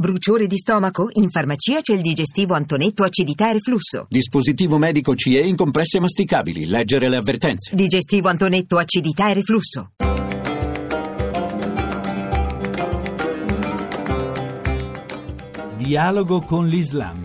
[0.00, 1.10] Bruciore di stomaco?
[1.16, 4.06] In farmacia c'è il digestivo Antonetto acidità e reflusso.
[4.08, 6.64] Dispositivo medico CE in compresse masticabili.
[6.64, 7.74] Leggere le avvertenze.
[7.74, 9.90] Digestivo Antonetto acidità e reflusso.
[15.76, 17.19] Dialogo con l'Islam.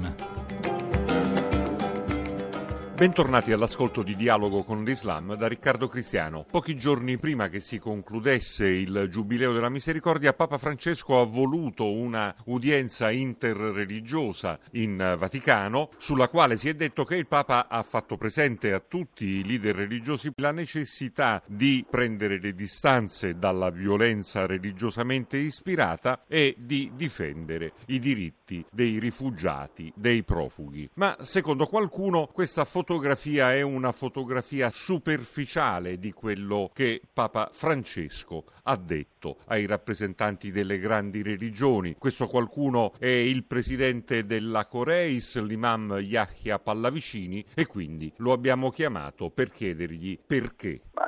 [2.96, 6.46] Bentornati all'ascolto di Dialogo con l'Islam da Riccardo Cristiano.
[6.50, 12.34] Pochi giorni prima che si concludesse il Giubileo della Misericordia, Papa Francesco ha voluto una
[12.46, 18.72] udienza interreligiosa in Vaticano, sulla quale si è detto che il Papa ha fatto presente
[18.72, 26.22] a tutti i leader religiosi la necessità di prendere le distanze dalla violenza religiosamente ispirata
[26.30, 30.90] e di difendere i diritti dei rifugiati, dei profughi.
[30.94, 38.44] Ma secondo qualcuno questa fotografia fotografia è una fotografia superficiale di quello che Papa Francesco
[38.62, 41.96] ha detto ai rappresentanti delle grandi religioni.
[41.98, 49.32] Questo qualcuno è il presidente della Coreis, l'imam Yahya Pallavicini, e quindi lo abbiamo chiamato
[49.32, 51.05] per chiedergli perché semplicistica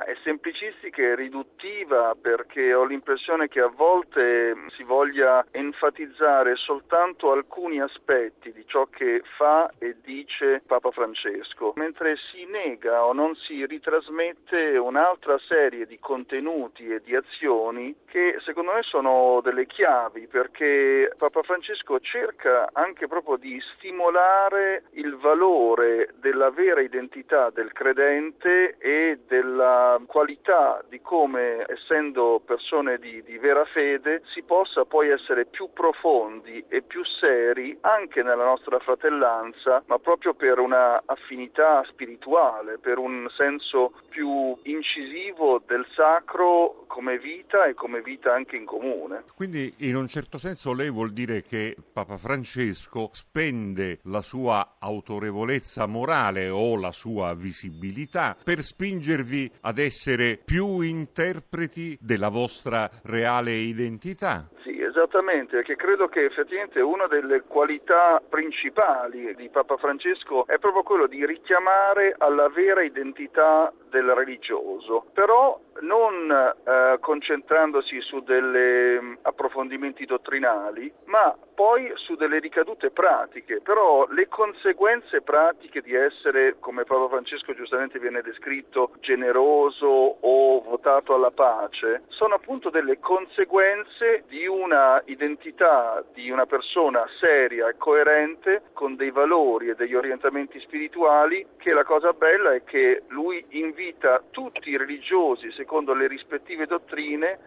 [1.02, 8.64] e riduttiva perché ho l'impressione che a volte si voglia enfatizzare soltanto alcuni aspetti di
[8.66, 15.38] ciò che fa e dice Papa Francesco, mentre si nega o non si ritrasmette un'altra
[15.46, 22.00] serie di contenuti e di azioni che secondo me sono delle chiavi perché Papa Francesco
[22.00, 24.84] cerca anche proprio di stimolare
[25.28, 33.36] valore della vera identità del credente e della qualità di come, essendo persone di, di,
[33.36, 39.82] vera fede, si possa poi essere più profondi e più seri anche nella nostra fratellanza,
[39.86, 47.64] ma proprio per una affinità spirituale, per un senso più incisivo del sacro come vita
[47.66, 49.22] e come vita anche in comune.
[49.36, 55.86] Quindi in un certo senso lei vuol dire che Papa Francesco spende la sua autorevolezza
[55.86, 64.48] morale o la sua visibilità per spingervi ad essere più interpreti della vostra reale identità.
[64.64, 70.82] Sì, esattamente, perché credo che effettivamente una delle qualità principali di Papa Francesco è proprio
[70.82, 80.04] quello di richiamare alla vera identità del religioso, però non eh, concentrandosi su degli approfondimenti
[80.04, 87.08] dottrinali, ma poi su delle ricadute pratiche, però le conseguenze pratiche di essere, come Papa
[87.08, 95.00] Francesco giustamente viene descritto, generoso o votato alla pace, sono appunto delle conseguenze di una
[95.06, 101.72] identità di una persona seria e coerente con dei valori e degli orientamenti spirituali che
[101.72, 106.96] la cosa bella è che lui invita tutti i religiosi, secondo le rispettive dottrine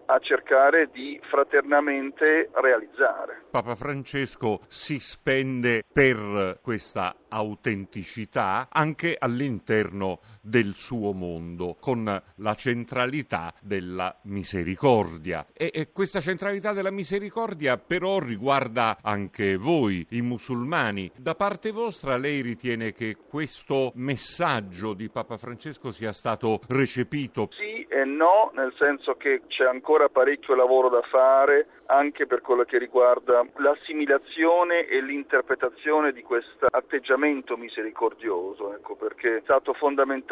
[0.05, 3.43] a cercare di fraternamente realizzare.
[3.51, 13.53] Papa Francesco si spende per questa autenticità anche all'interno del suo mondo, con la centralità
[13.61, 15.45] della misericordia.
[15.53, 21.11] E, e, questa centralità della misericordia però riguarda anche voi, i musulmani.
[21.15, 27.49] Da parte vostra lei ritiene che questo messaggio di Papa Francesco sia stato recepito?
[27.51, 32.63] Sì e no, nel senso che c'è ancora parecchio lavoro da fare anche per quello
[32.63, 40.30] che riguarda l'assimilazione e l'interpretazione di questo atteggiamento misericordioso, ecco, perché è stato fondamentale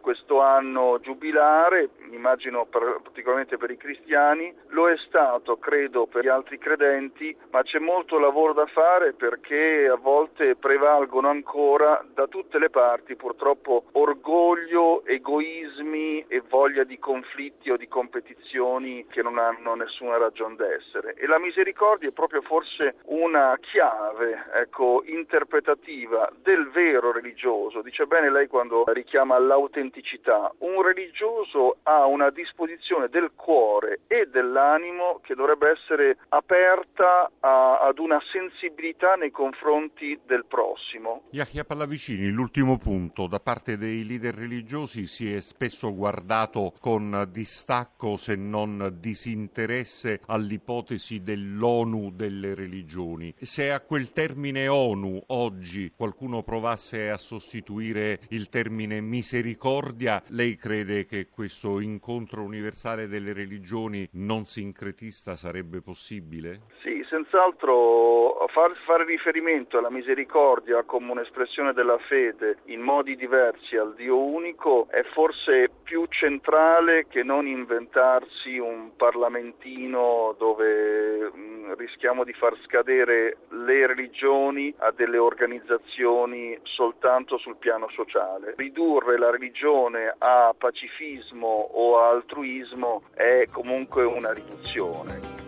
[0.00, 6.28] questo anno giubilare, immagino per, particolarmente per i cristiani, lo è stato credo per gli
[6.28, 12.58] altri credenti, ma c'è molto lavoro da fare perché a volte prevalgono ancora da tutte
[12.58, 19.74] le parti purtroppo orgoglio, egoismi e voglia di conflitti o di competizioni che non hanno
[19.74, 21.14] nessuna ragione d'essere.
[21.14, 27.82] E la misericordia è proprio forse una chiave ecco, interpretativa del vero religioso.
[27.82, 30.52] Dice bene lei quando richiama l'autenticità.
[30.58, 37.98] Un religioso ha una disposizione del cuore e dell'animo che dovrebbe essere aperta a, ad
[37.98, 41.22] una sensibilità nei confronti del prossimo.
[41.30, 48.16] Yahya Pallavicini, l'ultimo punto, da parte dei leader religiosi si è spesso guardato con distacco
[48.16, 53.34] se non disinteresse all'ipotesi dell'ONU delle religioni.
[53.40, 61.06] Se a quel termine ONU oggi qualcuno provasse a sostituire il termine misericordia, lei crede
[61.06, 66.62] che questo incontro universale delle religioni non sincretista sarebbe possibile?
[66.82, 73.94] Sì, senz'altro far, fare riferimento alla misericordia come un'espressione della fede in modi diversi al
[73.94, 82.32] Dio unico è forse più centrale che non inventarsi un parlamentino dove mh, rischiamo di
[82.32, 88.54] far scadere le religioni a delle organizzazioni soltanto sul piano sociale.
[88.56, 95.40] Ridurre la religione a pacifismo o a altruismo è comunque una riduzione.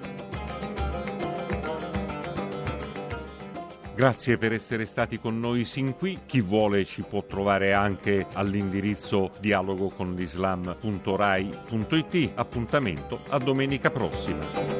[3.94, 6.20] Grazie per essere stati con noi sin qui.
[6.26, 12.30] Chi vuole ci può trovare anche all'indirizzo dialogo con l'islam.rai.it.
[12.34, 14.71] Appuntamento a domenica prossima.